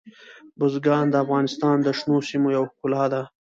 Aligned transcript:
بزګان 0.57 1.05
د 1.09 1.15
افغانستان 1.23 1.75
د 1.81 1.87
شنو 1.99 2.17
سیمو 2.29 2.49
یوه 2.55 2.67
ښکلا 2.71 3.03
ده. 3.13 3.21